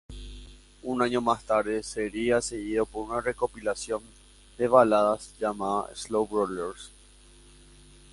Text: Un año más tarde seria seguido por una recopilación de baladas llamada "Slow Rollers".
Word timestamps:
Un 0.81 1.03
año 1.03 1.21
más 1.21 1.43
tarde 1.43 1.83
seria 1.83 2.41
seguido 2.41 2.87
por 2.87 3.07
una 3.11 3.21
recopilación 3.21 4.01
de 4.57 4.67
baladas 4.67 5.31
llamada 5.37 5.91
"Slow 5.95 6.27
Rollers". 6.27 6.89